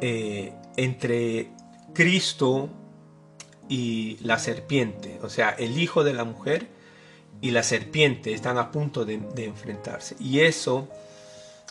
eh, 0.00 0.52
entre 0.76 1.50
Cristo 1.92 2.68
y 3.68 4.18
la 4.20 4.38
serpiente, 4.38 5.18
o 5.22 5.28
sea, 5.28 5.50
el 5.50 5.78
hijo 5.78 6.04
de 6.04 6.12
la 6.12 6.24
mujer 6.24 6.68
y 7.40 7.50
la 7.50 7.62
serpiente 7.62 8.32
están 8.32 8.58
a 8.58 8.70
punto 8.70 9.04
de, 9.04 9.14
enfrentarse. 9.36 10.16
Y 10.20 10.40
eso 10.40 10.88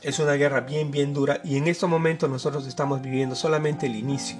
es 0.05 0.19
una 0.19 0.33
guerra 0.33 0.61
bien, 0.61 0.91
bien 0.91 1.13
dura. 1.13 1.41
Y 1.43 1.57
en 1.57 1.67
estos 1.67 1.89
momentos 1.89 2.29
nosotros 2.29 2.67
estamos 2.67 3.01
viviendo 3.01 3.35
solamente 3.35 3.87
el 3.87 3.95
inicio. 3.95 4.37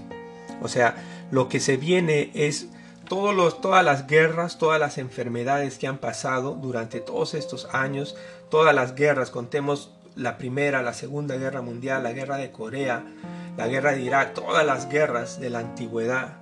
O 0.62 0.68
sea, 0.68 0.96
lo 1.32 1.50
que 1.50 1.60
se 1.60 1.76
viene 1.76 2.30
es 2.36 2.70
todos 3.10 3.36
los, 3.36 3.62
todas 3.62 3.84
las 3.84 4.06
guerras, 4.06 4.60
todas 4.60 4.80
las 4.80 5.00
enfermedades 5.00 5.80
que 5.80 5.88
han 5.88 5.98
pasado 5.98 6.54
durante 6.54 7.00
todos 7.00 7.34
estos 7.34 7.68
años, 7.74 8.16
todas 8.50 8.76
las 8.76 8.94
guerras, 8.94 9.32
contemos 9.32 9.92
la 10.16 10.38
primera, 10.38 10.84
la 10.84 10.94
segunda 10.94 11.36
guerra 11.36 11.62
mundial, 11.62 12.04
la 12.04 12.14
guerra 12.14 12.38
de 12.38 12.52
Corea, 12.52 13.04
la 13.58 13.68
guerra 13.68 13.94
de 13.94 14.02
Irak, 14.02 14.36
todas 14.36 14.66
las 14.66 14.88
guerras 14.88 15.40
de 15.40 15.50
la 15.50 15.60
antigüedad, 15.60 16.38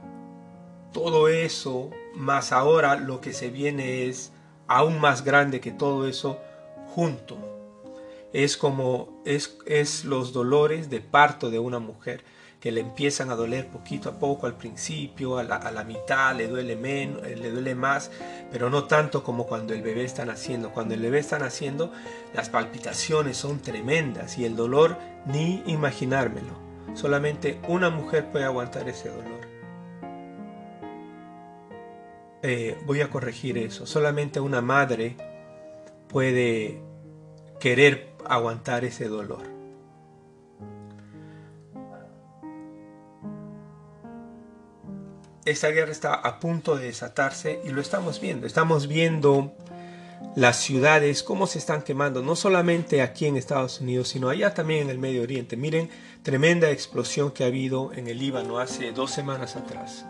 todo 0.92 1.30
eso, 1.30 1.90
más 2.14 2.52
ahora 2.52 2.98
lo 2.98 3.22
que 3.22 3.32
se 3.34 3.50
viene 3.50 4.08
es 4.08 4.34
aún 4.68 5.00
más 5.00 5.24
grande 5.24 5.62
que 5.62 5.72
todo 5.72 6.08
eso 6.08 6.40
junto. 6.94 7.53
Es 8.34 8.58
como 8.58 9.22
es, 9.26 9.58
es 9.66 10.06
los 10.06 10.34
dolores 10.34 10.90
de 10.90 11.00
parto 11.02 11.50
de 11.50 11.60
una 11.60 11.80
mujer 11.80 12.24
que 12.64 12.72
le 12.72 12.80
empiezan 12.80 13.30
a 13.30 13.36
doler 13.36 13.68
poquito 13.68 14.08
a 14.08 14.18
poco 14.18 14.48
al 14.48 14.56
principio, 14.56 15.38
a 15.38 15.44
la, 15.44 15.84
mitad 15.84 16.34
le 16.34 16.48
duele 16.48 16.78
menos, 16.78 17.22
eh, 17.26 17.36
le 17.36 17.52
duele 17.52 17.76
más, 17.76 18.10
pero 18.54 18.70
no 18.70 18.86
tanto 18.86 19.22
como 19.22 19.46
cuando 19.46 19.74
el 19.74 19.82
bebé 19.82 20.06
está 20.06 20.24
naciendo. 20.24 20.72
Cuando 20.72 20.94
el 20.94 21.02
bebé 21.02 21.20
está 21.20 21.38
naciendo, 21.38 21.92
las 22.34 22.50
palpitaciones 22.50 23.36
son 23.36 23.60
tremendas 23.60 24.38
y 24.38 24.46
el 24.46 24.56
dolor 24.56 24.98
ni 25.26 25.62
imaginármelo. 25.66 26.58
Solamente 26.94 27.60
una 27.68 27.90
mujer 27.90 28.32
puede 28.32 28.46
aguantar 28.46 28.88
ese 28.88 29.10
dolor. 29.10 29.42
Eh, 32.44 32.78
voy 32.86 33.02
a 33.02 33.10
corregir 33.10 33.58
eso. 33.58 33.86
Solamente 33.86 34.40
una 34.40 34.62
madre 34.62 35.18
puede 36.08 36.82
querer 37.60 38.13
aguantar 38.28 38.86
ese 38.86 39.08
dolor. 39.08 39.64
esta 45.46 45.70
guerra 45.70 45.92
está 45.92 46.14
a 46.14 46.40
punto 46.40 46.76
de 46.76 46.86
desatarse 46.86 47.62
y 47.66 47.70
lo 47.70 47.82
estamos 47.82 48.20
viendo. 48.20 48.48
Estamos 48.48 48.88
viendo 48.88 49.54
las 50.36 50.58
ciudades, 50.58 51.22
cómo 51.22 51.48
se 51.48 51.60
están 51.60 51.82
quemando, 51.82 52.22
no 52.22 52.36
solamente 52.36 53.02
aquí 53.02 53.26
en 53.26 53.36
Estados 53.36 53.82
Unidos, 53.82 54.08
sino 54.10 54.30
allá 54.30 54.54
también 54.54 54.84
en 54.84 54.90
el 54.90 54.98
Medio 54.98 55.22
Oriente. 55.22 55.58
Miren, 55.58 55.90
tremenda 56.24 56.70
explosión 56.72 57.32
que 57.32 57.44
ha 57.44 57.48
habido 57.48 57.92
en 57.94 58.08
el 58.08 58.20
Líbano 58.20 58.58
hace 58.60 58.92
dos 58.92 59.12
semanas 59.12 59.56
atrás. 59.56 60.06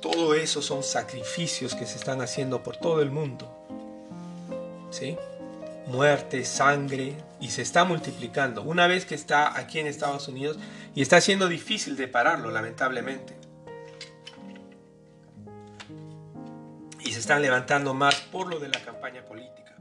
Todo 0.00 0.34
eso 0.34 0.62
son 0.62 0.82
sacrificios 0.82 1.74
que 1.74 1.86
se 1.86 1.96
están 1.96 2.20
haciendo 2.20 2.62
por 2.62 2.76
todo 2.76 3.00
el 3.00 3.10
mundo. 3.10 3.50
¿Sí? 4.90 5.16
Muerte, 5.86 6.44
sangre, 6.44 7.16
y 7.40 7.50
se 7.50 7.62
está 7.62 7.84
multiplicando. 7.84 8.62
Una 8.62 8.86
vez 8.86 9.06
que 9.06 9.14
está 9.14 9.58
aquí 9.58 9.78
en 9.78 9.86
Estados 9.86 10.28
Unidos, 10.28 10.58
y 10.94 11.02
está 11.02 11.20
siendo 11.20 11.48
difícil 11.48 11.96
de 11.96 12.08
pararlo, 12.08 12.50
lamentablemente. 12.50 13.36
se 17.16 17.20
están 17.20 17.40
levantando 17.40 17.94
más 17.94 18.16
por 18.16 18.46
lo 18.46 18.60
de 18.60 18.68
la 18.68 18.78
campaña 18.78 19.24
política. 19.24 19.74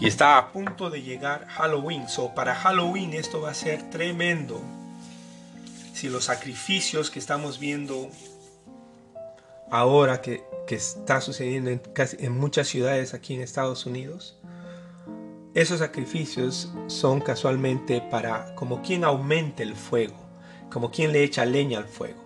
Y 0.00 0.06
está 0.06 0.38
a 0.38 0.52
punto 0.52 0.88
de 0.88 1.02
llegar 1.02 1.44
Halloween. 1.48 2.08
So, 2.08 2.36
para 2.36 2.54
Halloween 2.54 3.14
esto 3.14 3.40
va 3.40 3.50
a 3.50 3.54
ser 3.54 3.90
tremendo. 3.90 4.62
Si 5.92 6.08
los 6.08 6.26
sacrificios 6.26 7.10
que 7.10 7.18
estamos 7.18 7.58
viendo 7.58 8.10
ahora 9.72 10.20
que, 10.20 10.44
que 10.68 10.76
está 10.76 11.20
sucediendo 11.20 11.70
en, 11.70 11.80
casi, 11.80 12.16
en 12.20 12.38
muchas 12.38 12.68
ciudades 12.68 13.12
aquí 13.12 13.34
en 13.34 13.40
Estados 13.40 13.84
Unidos, 13.84 14.38
esos 15.54 15.78
sacrificios 15.78 16.72
son 16.88 17.20
casualmente 17.20 18.02
para 18.10 18.54
como 18.56 18.82
quien 18.82 19.04
aumente 19.04 19.62
el 19.62 19.76
fuego, 19.76 20.16
como 20.68 20.90
quien 20.90 21.12
le 21.12 21.22
echa 21.22 21.44
leña 21.44 21.78
al 21.78 21.86
fuego. 21.86 22.24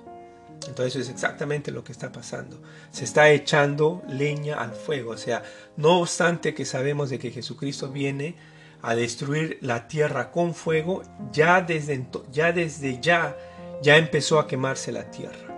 Entonces 0.66 0.96
es 0.96 1.08
exactamente 1.10 1.70
lo 1.70 1.84
que 1.84 1.92
está 1.92 2.10
pasando. 2.10 2.60
Se 2.90 3.04
está 3.04 3.30
echando 3.30 4.02
leña 4.08 4.56
al 4.56 4.72
fuego. 4.72 5.12
O 5.12 5.16
sea, 5.16 5.42
no 5.76 6.00
obstante 6.00 6.54
que 6.54 6.64
sabemos 6.64 7.10
de 7.10 7.18
que 7.18 7.30
Jesucristo 7.30 7.90
viene 7.90 8.34
a 8.82 8.94
destruir 8.94 9.58
la 9.60 9.88
tierra 9.88 10.30
con 10.30 10.54
fuego, 10.54 11.02
ya 11.32 11.60
desde 11.60 12.06
ya, 12.32 12.52
desde 12.52 13.00
ya, 13.00 13.36
ya 13.82 13.96
empezó 13.96 14.38
a 14.38 14.46
quemarse 14.46 14.90
la 14.90 15.10
tierra. 15.10 15.54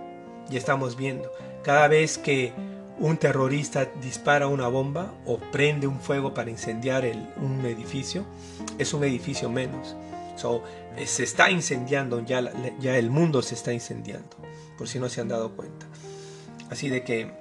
Y 0.49 0.57
estamos 0.57 0.97
viendo, 0.97 1.31
cada 1.63 1.87
vez 1.87 2.17
que 2.17 2.51
un 3.01 3.17
terrorista 3.17 3.85
dispara 3.99 4.47
una 4.47 4.67
bomba 4.67 5.11
o 5.25 5.39
prende 5.39 5.87
un 5.87 5.99
fuego 5.99 6.35
para 6.35 6.51
incendiar 6.51 7.03
un 7.37 7.65
edificio, 7.65 8.25
es 8.77 8.93
un 8.93 9.03
edificio 9.03 9.49
menos. 9.49 9.95
So, 10.37 10.63
se 11.03 11.23
está 11.23 11.49
incendiando, 11.49 12.23
ya, 12.23 12.51
ya 12.79 12.97
el 12.97 13.09
mundo 13.09 13.41
se 13.41 13.55
está 13.55 13.73
incendiando 13.73 14.37
por 14.77 14.87
si 14.87 14.99
no 14.99 15.09
se 15.09 15.19
han 15.19 15.27
dado 15.27 15.51
cuenta. 15.55 15.87
Así 16.69 16.89
de 16.89 17.03
que 17.03 17.31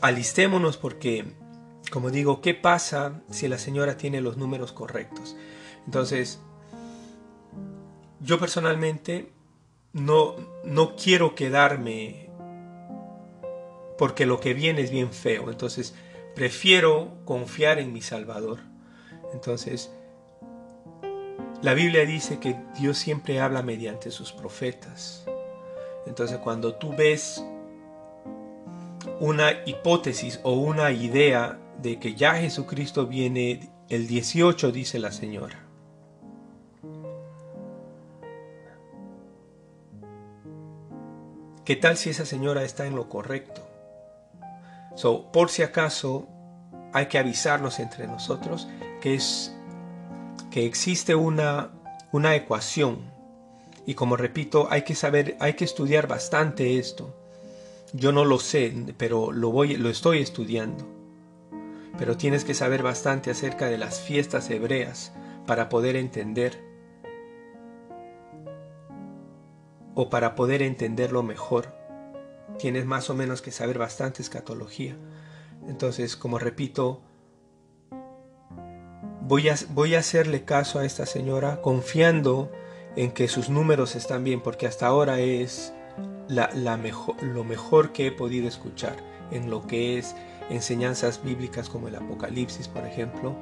alistémonos 0.00 0.76
porque, 0.76 1.24
como 1.90 2.10
digo, 2.10 2.40
¿qué 2.40 2.54
pasa 2.54 3.20
si 3.30 3.48
la 3.48 3.58
señora 3.58 3.96
tiene 3.96 4.20
los 4.20 4.36
números 4.36 4.72
correctos? 4.72 5.34
Entonces, 5.86 6.38
yo 8.20 8.38
personalmente 8.38 9.32
no, 9.92 10.36
no 10.64 10.94
quiero 10.94 11.34
quedarme 11.34 12.27
porque 13.98 14.24
lo 14.24 14.40
que 14.40 14.54
viene 14.54 14.80
es 14.80 14.90
bien 14.90 15.12
feo. 15.12 15.50
Entonces, 15.50 15.94
prefiero 16.34 17.18
confiar 17.24 17.78
en 17.78 17.92
mi 17.92 18.00
Salvador. 18.00 18.60
Entonces, 19.34 19.90
la 21.60 21.74
Biblia 21.74 22.06
dice 22.06 22.38
que 22.38 22.56
Dios 22.78 22.96
siempre 22.96 23.40
habla 23.40 23.62
mediante 23.62 24.12
sus 24.12 24.32
profetas. 24.32 25.26
Entonces, 26.06 26.38
cuando 26.38 26.76
tú 26.76 26.94
ves 26.96 27.44
una 29.20 29.50
hipótesis 29.66 30.38
o 30.44 30.52
una 30.52 30.92
idea 30.92 31.58
de 31.82 31.98
que 31.98 32.14
ya 32.14 32.34
Jesucristo 32.34 33.06
viene 33.06 33.68
el 33.88 34.06
18, 34.06 34.70
dice 34.70 35.00
la 35.00 35.10
señora. 35.10 35.64
¿Qué 41.64 41.76
tal 41.76 41.96
si 41.96 42.10
esa 42.10 42.24
señora 42.24 42.62
está 42.62 42.86
en 42.86 42.94
lo 42.94 43.08
correcto? 43.08 43.67
Por 45.32 45.50
si 45.50 45.62
acaso, 45.62 46.28
hay 46.92 47.06
que 47.06 47.18
avisarnos 47.18 47.78
entre 47.78 48.06
nosotros 48.06 48.68
que 49.00 49.14
es 49.14 49.54
que 50.50 50.64
existe 50.66 51.14
una, 51.14 51.70
una 52.10 52.34
ecuación 52.34 53.12
y 53.86 53.94
como 53.94 54.16
repito, 54.16 54.68
hay 54.70 54.82
que 54.82 54.94
saber, 54.94 55.36
hay 55.40 55.54
que 55.54 55.64
estudiar 55.64 56.08
bastante 56.08 56.78
esto 56.78 57.14
yo 57.92 58.12
no 58.12 58.24
lo 58.24 58.38
sé, 58.38 58.72
pero 58.96 59.32
lo, 59.32 59.50
voy, 59.50 59.76
lo 59.76 59.88
estoy 59.88 60.20
estudiando. 60.20 60.86
Pero 61.96 62.16
tienes 62.16 62.44
que 62.44 62.54
saber 62.54 62.82
bastante 62.82 63.30
acerca 63.30 63.66
de 63.66 63.78
las 63.78 64.00
fiestas 64.00 64.50
hebreas 64.50 65.12
para 65.46 65.68
poder 65.68 65.96
entender 65.96 66.62
o 69.94 70.10
para 70.10 70.34
poder 70.34 70.62
entenderlo 70.62 71.22
mejor. 71.22 71.77
Tienes 72.58 72.86
más 72.86 73.10
o 73.10 73.14
menos 73.14 73.42
que 73.42 73.50
saber 73.50 73.78
bastante 73.78 74.22
escatología. 74.22 74.96
Entonces, 75.68 76.16
como 76.16 76.38
repito, 76.38 77.02
voy 79.22 79.48
a, 79.48 79.56
voy 79.70 79.94
a 79.94 80.00
hacerle 80.00 80.44
caso 80.44 80.78
a 80.78 80.84
esta 80.84 81.06
señora 81.06 81.60
confiando 81.62 82.50
en 82.96 83.12
que 83.12 83.28
sus 83.28 83.48
números 83.48 83.94
están 83.94 84.24
bien, 84.24 84.40
porque 84.40 84.66
hasta 84.66 84.86
ahora 84.86 85.20
es 85.20 85.72
la, 86.28 86.76
mejor, 86.76 87.22
lo 87.22 87.44
mejor 87.44 87.92
que 87.92 88.08
he 88.08 88.12
podido 88.12 88.48
escuchar 88.48 88.96
en 89.30 89.50
lo 89.50 89.66
que 89.66 89.98
es 89.98 90.14
enseñanzas 90.50 91.22
bíblicas 91.22 91.68
como 91.68 91.88
el 91.88 91.96
Apocalipsis, 91.96 92.68
por 92.68 92.84
ejemplo. 92.84 93.36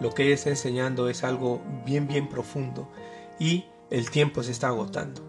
Lo 0.00 0.14
que 0.14 0.32
está 0.32 0.50
enseñando 0.50 1.08
es 1.08 1.24
algo 1.24 1.60
bien, 1.84 2.08
bien 2.08 2.28
profundo 2.28 2.88
y 3.38 3.66
el 3.90 4.10
tiempo 4.10 4.42
se 4.42 4.52
está 4.52 4.68
agotando. 4.68 5.22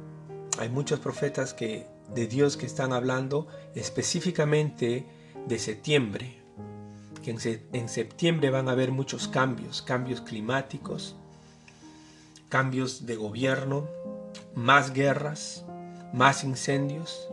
Hay 0.60 0.70
muchos 0.70 1.00
profetas 1.00 1.54
que, 1.54 1.88
de 2.10 2.28
Dios 2.28 2.58
que 2.58 2.66
están 2.66 2.94
hablando 2.94 3.48
específicamente 3.76 5.06
de 5.48 5.60
septiembre, 5.60 6.40
que 7.24 7.32
en, 7.72 7.90
septiembre 7.90 8.50
van 8.50 8.68
a 8.68 8.74
haber 8.74 8.92
muchos 8.92 9.28
cambios, 9.28 9.82
cambios 9.82 10.22
climáticos, 10.22 11.16
cambios 12.50 13.06
de 13.06 13.16
gobierno, 13.16 13.88
más 14.56 14.94
guerras, 14.94 15.66
más 16.14 16.44
incendios. 16.44 17.28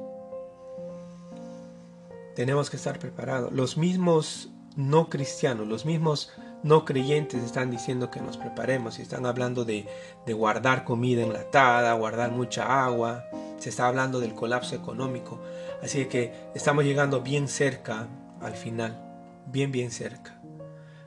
Tenemos 2.37 2.71
que 2.71 2.77
estar 2.77 2.99
preparados. 2.99 3.53
Los 3.53 3.77
mismos 3.77 4.49
no 4.77 5.11
cristianos, 5.11 5.67
los 5.67 5.85
mismos 5.85 6.31
no 6.63 6.85
creyentes 6.85 7.43
están 7.43 7.71
diciendo 7.71 8.11
que 8.11 8.21
nos 8.21 8.37
preparemos 8.37 8.99
y 8.99 9.03
están 9.03 9.27
hablando 9.27 9.65
de, 9.65 9.87
guardar 10.27 10.85
comida 10.85 11.23
enlatada, 11.23 11.93
guardar 11.95 12.31
mucha 12.31 12.85
agua, 12.85 13.25
se 13.61 13.69
está 13.69 13.87
hablando 13.87 14.19
del 14.19 14.35
colapso 14.35 14.75
económico. 14.75 15.41
Así 15.83 16.07
que 16.07 16.51
estamos 16.55 16.85
llegando 16.85 17.21
bien 17.21 17.47
cerca 17.47 18.09
al 18.41 18.55
final, 18.55 19.01
bien, 19.47 19.71
bien 19.71 19.93
cerca. 19.93 20.41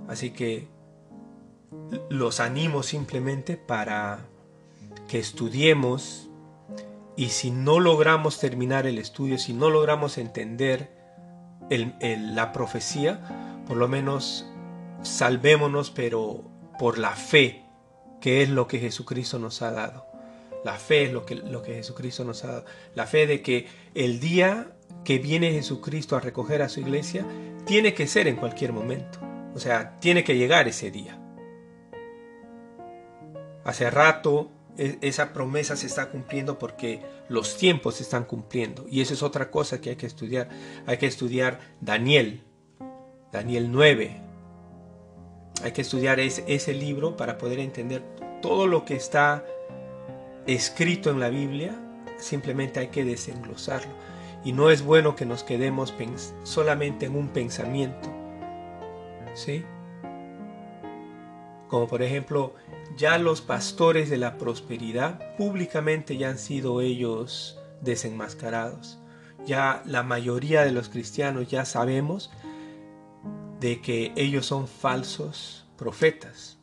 Así 0.08 0.32
que 0.32 0.70
los 2.10 2.39
animo 2.39 2.84
simplemente 2.84 3.58
para 3.58 4.20
que 5.08 5.20
estudiemos 5.20 6.30
y 7.16 7.30
si 7.30 7.52
no 7.52 7.80
logramos 7.80 8.39
terminar 8.39 8.88
el 8.88 8.98
estudio, 8.98 9.38
si 9.38 9.54
no 9.54 9.70
logramos 9.70 10.18
entender 10.18 10.92
la 11.70 12.52
profecía, 12.52 13.63
por 13.68 13.78
lo 13.78 13.88
menos 13.88 14.46
salvémonos, 15.02 15.92
pero 15.92 16.44
por 16.78 16.98
la 16.98 17.12
fe, 17.12 17.66
que 18.22 18.42
es 18.44 18.50
lo 18.50 18.68
que 18.68 18.80
Jesucristo 18.80 19.39
nos 19.39 19.62
ha 19.62 19.72
dado. 19.72 20.12
La 20.63 20.78
fe 20.78 21.04
es 21.04 21.13
lo 21.13 21.26
que, 21.26 21.36
lo 21.36 21.62
que 21.62 21.76
Jesucristo 21.76 22.23
nos 22.23 22.43
ha 22.43 22.47
dado. 22.47 22.65
La 22.95 23.06
fe 23.06 23.28
de 23.28 23.41
que 23.41 23.67
el 23.93 24.19
día 24.19 24.73
que 25.04 25.19
viene 25.19 25.52
Jesucristo 25.52 26.15
a 26.15 26.19
recoger 26.19 26.62
a 26.62 26.69
su 26.69 26.80
iglesia, 26.80 27.26
tiene 27.65 27.93
que 27.93 28.08
ser 28.08 28.28
en 28.28 28.36
cualquier 28.36 28.73
momento. 28.73 29.19
O 29.54 29.60
sea, 29.60 29.99
tiene 29.99 30.23
que 30.23 30.38
llegar 30.38 30.67
ese 30.67 30.91
día. 30.91 31.19
Hace 33.63 33.89
rato 33.89 34.52
e, 34.78 34.97
esa 35.02 35.34
promesa 35.34 35.76
se 35.76 35.88
está 35.88 36.10
cumpliendo 36.10 36.58
porque 36.58 37.02
los 37.30 37.58
tiempos 37.58 37.95
se 37.95 38.04
están 38.04 38.26
cumpliendo. 38.26 38.86
Y 38.89 39.02
eso 39.02 39.13
es 39.13 39.23
otra 39.23 39.52
cosa 39.52 39.82
que 39.82 39.91
hay 39.91 39.95
que 39.95 40.08
estudiar. 40.08 40.49
Hay 40.86 40.97
que 40.97 41.08
estudiar 41.08 41.60
Daniel, 41.82 42.43
Daniel 43.32 43.71
9. 43.71 44.21
Hay 45.63 45.71
que 45.71 45.82
estudiar 45.82 46.19
ese, 46.19 46.43
ese 46.47 46.73
libro 46.73 47.15
para 47.15 47.38
poder 47.38 47.60
entender 47.60 48.04
todo 48.41 48.67
lo 48.67 48.84
que 48.84 48.95
está 48.95 49.45
escrito 50.47 51.10
en 51.10 51.19
la 51.19 51.29
Biblia. 51.29 51.75
Simplemente 52.17 52.79
hay 52.79 52.88
que 52.88 53.03
desenglosarlo. 53.03 53.93
Y 54.43 54.51
no 54.51 54.69
es 54.69 54.84
bueno 54.84 55.15
que 55.15 55.25
nos 55.25 55.43
quedemos 55.43 55.93
solamente 56.43 57.06
en 57.06 57.15
un 57.15 57.29
pensamiento. 57.29 58.12
¿Sí? 59.34 59.63
Como 61.67 61.88
por 61.88 62.01
ejemplo, 62.03 62.53
ya 62.97 63.17
los 63.17 63.41
pastores 63.41 64.10
de 64.10 64.17
la 64.17 64.38
prosperidad 64.38 65.36
públicamente 65.38 66.17
ya 66.17 66.29
han 66.29 66.38
sido 66.38 66.82
ellos 66.82 67.60
desenmascarados. 67.82 68.99
Ya 69.45 69.82
la 69.86 70.03
mayoría 70.03 70.63
de 70.63 70.71
los 70.71 70.89
cristianos 70.89 71.47
ya 71.47 71.65
sabemos 71.65 72.32
de 73.60 73.82
que 73.82 74.12
ellos 74.15 74.45
son 74.45 74.67
falsos 74.67 75.65
profetas. 75.77 76.58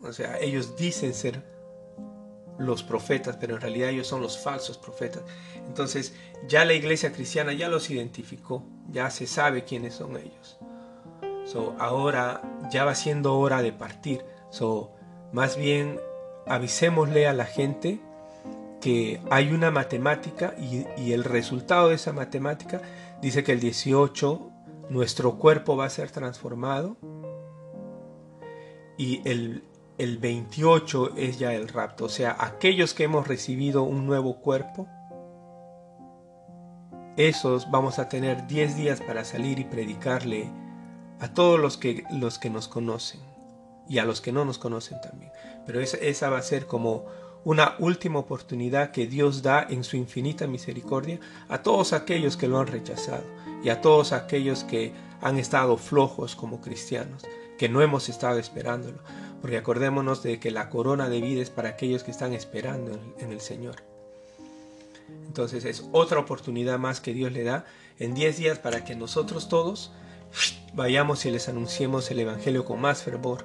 O 0.00 0.12
sea, 0.12 0.38
ellos 0.40 0.76
dicen 0.76 1.14
ser 1.14 1.42
los 2.60 2.82
profetas, 2.82 3.36
pero 3.36 3.54
en 3.54 3.60
realidad 3.62 3.88
ellos 3.88 4.06
son 4.06 4.20
los 4.20 4.38
falsos 4.38 4.76
profetas. 4.76 5.22
Entonces, 5.66 6.14
ya 6.46 6.64
la 6.64 6.74
iglesia 6.74 7.12
cristiana 7.12 7.52
ya 7.52 7.68
los 7.68 7.90
identificó, 7.90 8.64
ya 8.90 9.10
se 9.10 9.26
sabe 9.26 9.64
quiénes 9.64 9.94
son 9.94 10.16
ellos. 10.16 10.58
So, 11.46 11.74
ahora 11.78 12.42
ya 12.70 12.84
va 12.84 12.94
siendo 12.94 13.38
hora 13.38 13.62
de 13.62 13.72
partir. 13.72 14.24
So, 14.50 14.92
más 15.32 15.56
bien 15.56 15.98
avisémosle 16.46 17.26
a 17.26 17.32
la 17.32 17.46
gente 17.46 18.00
que 18.80 19.20
hay 19.30 19.52
una 19.52 19.70
matemática 19.70 20.54
y, 20.58 21.12
el 21.12 21.24
resultado 21.24 21.88
de 21.88 21.94
esa 21.96 22.12
matemática 22.12 22.80
dice 23.20 23.42
que 23.42 23.52
el 23.52 23.60
18 23.60 24.50
nuestro 24.88 25.36
cuerpo 25.36 25.76
va 25.76 25.86
a 25.86 25.90
ser 25.90 26.10
transformado 26.10 26.96
y 28.96 29.20
el, 29.28 29.64
el 30.00 30.16
28 30.16 31.16
es 31.16 31.38
ya 31.38 31.52
el 31.52 31.68
rapto. 31.68 32.06
O 32.06 32.08
sea, 32.08 32.34
aquellos 32.40 32.94
que 32.94 33.04
hemos 33.04 33.28
recibido 33.28 33.82
un 33.82 34.06
nuevo 34.06 34.40
cuerpo, 34.40 34.88
esos 37.18 37.70
vamos 37.70 37.98
a 37.98 38.08
tener 38.08 38.46
10 38.46 38.76
días 38.76 39.00
para 39.02 39.24
salir 39.24 39.58
y 39.58 39.64
predicarle 39.64 40.50
a 41.20 41.34
todos 41.34 41.60
los 41.60 41.76
que, 41.76 42.04
los 42.10 42.38
que 42.38 42.48
nos 42.48 42.66
conocen 42.66 43.20
y 43.90 43.98
a 43.98 44.06
los 44.06 44.22
que 44.22 44.32
no 44.32 44.46
nos 44.46 44.56
conocen 44.56 44.98
también. 45.02 45.32
Pero 45.66 45.80
esa, 45.80 45.98
esa 45.98 46.30
va 46.30 46.38
a 46.38 46.42
ser 46.42 46.66
como 46.66 47.04
una 47.44 47.74
última 47.78 48.20
oportunidad 48.20 48.92
que 48.92 49.06
Dios 49.06 49.42
da 49.42 49.66
en 49.68 49.84
su 49.84 49.98
infinita 49.98 50.46
misericordia 50.46 51.20
a 51.50 51.62
todos 51.62 51.92
aquellos 51.92 52.38
que 52.38 52.48
lo 52.48 52.58
han 52.58 52.68
rechazado 52.68 53.24
y 53.62 53.68
a 53.68 53.82
todos 53.82 54.12
aquellos 54.12 54.64
que 54.64 54.94
han 55.20 55.38
estado 55.38 55.76
flojos 55.76 56.36
como 56.36 56.62
cristianos, 56.62 57.26
que 57.58 57.68
no 57.68 57.82
hemos 57.82 58.08
estado 58.08 58.38
esperándolo. 58.38 59.02
Porque 59.40 59.56
acordémonos 59.56 60.22
de 60.22 60.38
que 60.38 60.50
la 60.50 60.68
corona 60.68 61.08
de 61.08 61.20
vida 61.20 61.42
es 61.42 61.50
para 61.50 61.70
aquellos 61.70 62.02
que 62.02 62.10
están 62.10 62.32
esperando 62.32 62.98
en 63.18 63.32
el 63.32 63.40
Señor. 63.40 63.76
Entonces 65.26 65.64
es 65.64 65.88
otra 65.92 66.20
oportunidad 66.20 66.78
más 66.78 67.00
que 67.00 67.14
Dios 67.14 67.32
le 67.32 67.44
da 67.44 67.64
en 67.98 68.14
10 68.14 68.36
días 68.36 68.58
para 68.58 68.84
que 68.84 68.94
nosotros 68.94 69.48
todos 69.48 69.92
vayamos 70.74 71.24
y 71.26 71.30
les 71.30 71.48
anunciemos 71.48 72.10
el 72.10 72.20
Evangelio 72.20 72.64
con 72.64 72.80
más 72.80 73.02
fervor 73.02 73.44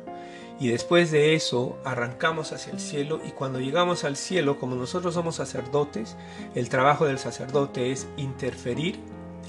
y 0.60 0.70
después 0.70 1.12
de 1.12 1.36
eso 1.36 1.78
arrancamos 1.84 2.54
hacia 2.54 2.72
el 2.72 2.80
cielo 2.80 3.20
y 3.26 3.32
cuando 3.32 3.60
llegamos 3.60 4.04
al 4.06 4.16
cielo, 4.16 4.58
como 4.58 4.76
nosotros 4.76 5.14
somos 5.14 5.36
sacerdotes, 5.36 6.16
el 6.56 6.70
trabajo 6.70 7.06
del 7.06 7.20
sacerdote 7.20 7.92
es 7.92 8.08
interferir, 8.16 9.00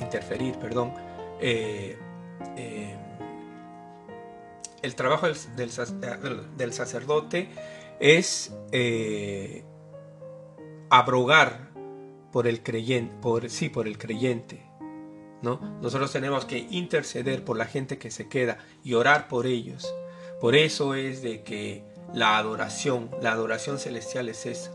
interferir, 0.01 0.57
perdón, 0.57 0.93
eh, 1.41 1.97
eh, 2.57 2.97
el 4.87 4.95
trabajo 4.95 5.27
del, 5.27 6.73
sacerdote 6.73 7.49
es 8.01 8.55
eh, 8.73 9.65
abrogar 10.91 11.71
por 12.33 12.47
el 12.47 12.63
creyente, 12.63 13.15
por, 13.21 13.51
sí, 13.51 13.69
por 13.69 13.87
el 13.87 13.99
creyente. 13.99 14.65
¿no? 15.43 15.61
Nosotros 15.83 16.13
tenemos 16.13 16.45
que 16.45 16.67
interceder 16.71 17.45
por 17.45 17.57
la 17.57 17.67
gente 17.67 17.99
que 17.99 18.11
se 18.11 18.29
queda 18.29 18.59
y 18.83 18.95
orar 18.95 19.29
por 19.29 19.47
ellos. 19.47 19.93
Por 20.41 20.55
eso 20.55 20.95
es 20.95 21.23
de 21.23 21.43
que 21.43 21.85
la 22.15 22.39
adoración, 22.39 23.11
la 23.21 23.33
adoración 23.33 23.79
celestial 23.79 24.29
es 24.29 24.47
esa. 24.47 24.73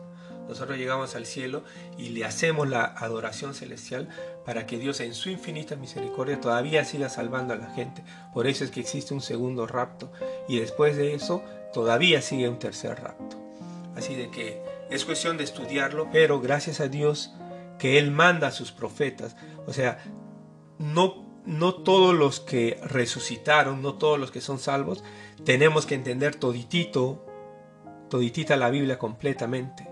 Nosotros 0.47 0.77
llegamos 0.77 1.15
al 1.15 1.25
cielo 1.25 1.63
y 1.97 2.09
le 2.09 2.25
hacemos 2.25 2.67
la 2.67 2.83
adoración 2.83 3.53
celestial 3.53 4.09
para 4.45 4.65
que 4.65 4.77
Dios 4.77 4.99
en 4.99 5.13
su 5.13 5.29
infinita 5.29 5.75
misericordia 5.75 6.39
todavía 6.39 6.83
siga 6.85 7.09
salvando 7.09 7.53
a 7.53 7.57
la 7.57 7.69
gente. 7.69 8.03
Por 8.33 8.47
eso 8.47 8.63
es 8.63 8.71
que 8.71 8.79
existe 8.79 9.13
un 9.13 9.21
segundo 9.21 9.67
rapto 9.67 10.11
y 10.47 10.59
después 10.59 10.97
de 10.97 11.13
eso 11.13 11.43
todavía 11.73 12.21
sigue 12.21 12.49
un 12.49 12.59
tercer 12.59 13.01
rapto. 13.01 13.37
Así 13.95 14.15
de 14.15 14.29
que 14.29 14.61
es 14.89 15.05
cuestión 15.05 15.37
de 15.37 15.43
estudiarlo, 15.43 16.09
pero 16.11 16.41
gracias 16.41 16.79
a 16.79 16.87
Dios 16.87 17.33
que 17.77 17.97
Él 17.97 18.11
manda 18.11 18.47
a 18.47 18.51
sus 18.51 18.71
profetas. 18.71 19.35
O 19.67 19.73
sea, 19.73 20.03
no, 20.79 21.41
no 21.45 21.75
todos 21.75 22.15
los 22.15 22.39
que 22.39 22.79
resucitaron, 22.83 23.81
no 23.81 23.95
todos 23.95 24.19
los 24.19 24.31
que 24.31 24.41
son 24.41 24.59
salvos, 24.59 25.03
tenemos 25.45 25.85
que 25.85 25.95
entender 25.95 26.35
toditito, 26.35 27.25
toditita 28.09 28.55
la 28.57 28.69
Biblia 28.69 28.97
completamente. 28.97 29.87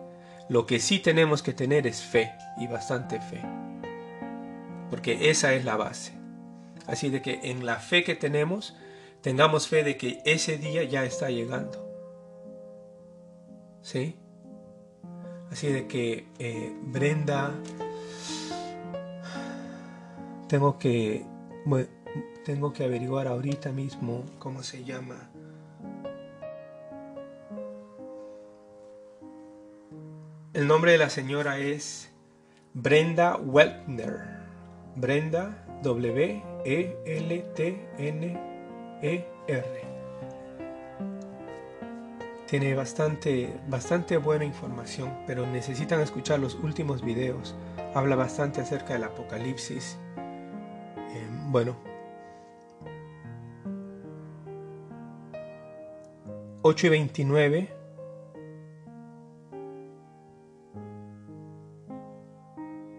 Lo 0.50 0.66
que 0.66 0.80
sí 0.80 1.00
tenemos 1.00 1.44
que 1.44 1.54
tener 1.54 1.86
es 1.86 2.02
fe 2.02 2.32
y 2.60 2.68
bastante 2.68 3.22
fe. 3.22 3.42
Porque 4.90 5.30
esa 5.30 5.54
es 5.54 5.66
la 5.66 5.78
base. 5.78 6.14
Así 6.88 7.10
de 7.10 7.22
que 7.22 7.40
en 7.44 7.66
la 7.66 7.76
fe 7.76 8.04
que 8.04 8.16
tenemos, 8.16 8.76
tengamos 9.22 9.68
fe 9.68 9.84
de 9.84 9.98
que 9.98 10.22
ese 10.26 10.58
día 10.58 10.84
ya 10.84 11.04
está 11.06 11.30
llegando. 11.30 11.88
¿Sí? 13.82 14.16
Así 15.52 15.68
de 15.68 15.88
que 15.88 16.28
eh, 16.40 16.74
Brenda, 16.82 17.54
tengo 20.48 20.78
que, 20.78 21.26
tengo 22.46 22.74
que 22.74 22.84
averiguar 22.84 23.28
ahorita 23.28 23.72
mismo 23.72 24.26
cómo 24.40 24.64
se 24.64 24.84
llama. 24.84 25.30
El 30.54 30.68
nombre 30.68 30.94
de 30.94 30.98
la 30.98 31.10
señora 31.10 31.60
es 31.60 32.10
Brenda 32.74 33.38
Weltner. 33.38 34.39
Brenda 35.00 35.66
W 35.82 36.44
E 36.66 36.98
L 37.06 37.46
T 37.56 37.90
N 37.98 38.40
E 39.02 39.26
R 39.48 39.90
tiene 42.50 42.74
bastante, 42.74 43.54
bastante 43.68 44.18
buena 44.18 44.44
información, 44.44 45.16
pero 45.28 45.46
necesitan 45.46 46.02
escuchar 46.02 46.40
los 46.40 46.56
últimos 46.56 47.04
videos. 47.04 47.56
Habla 47.94 48.16
bastante 48.16 48.60
acerca 48.60 48.94
del 48.94 49.04
apocalipsis. 49.04 50.00
Eh, 50.18 51.28
bueno. 51.50 51.78
8 56.64 56.88
y 56.88 56.90
29. 56.90 57.70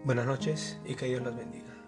Buenas 0.05 0.25
noches 0.25 0.79
y 0.85 0.95
que 0.95 1.07
Dios 1.07 1.21
los 1.21 1.35
bendiga. 1.35 1.80